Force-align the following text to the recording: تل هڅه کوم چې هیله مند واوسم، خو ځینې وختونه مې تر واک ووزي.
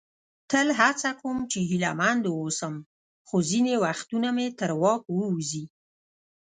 تل 0.51 0.67
هڅه 0.79 1.09
کوم 1.21 1.37
چې 1.51 1.59
هیله 1.69 1.91
مند 1.99 2.23
واوسم، 2.29 2.75
خو 3.27 3.37
ځینې 3.49 3.75
وختونه 3.85 4.29
مې 4.37 4.47
تر 4.59 4.71
واک 4.81 5.03
ووزي. 5.17 5.65